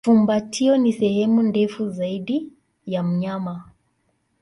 [0.03, 2.53] Fumbatio ni sehemu ndefu zaidi
[2.85, 3.63] ya mnyama.